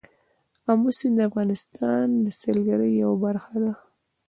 [0.71, 3.73] آمو سیند د افغانستان د سیلګرۍ یوه برخه ده.